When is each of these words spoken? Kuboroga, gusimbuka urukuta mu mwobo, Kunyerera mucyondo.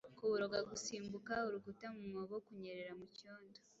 Kuboroga, 0.17 0.59
gusimbuka 0.69 1.33
urukuta 1.47 1.85
mu 1.95 2.01
mwobo, 2.07 2.35
Kunyerera 2.45 2.91
mucyondo. 2.99 3.57